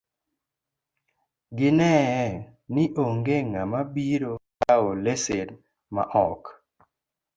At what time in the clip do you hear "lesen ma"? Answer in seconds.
5.03-6.03